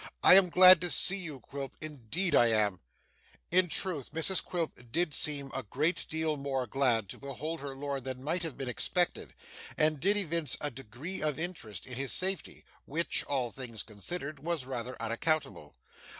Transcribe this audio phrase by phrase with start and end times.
[0.23, 2.79] I am glad to see you, Quilp; indeed I am.'
[3.51, 8.03] In truth Mrs Quilp did seem a great deal more glad to behold her lord
[8.05, 9.35] than might have been expected,
[9.77, 14.65] and did evince a degree of interest in his safety which, all things considered, was
[14.65, 15.75] rather unaccountable.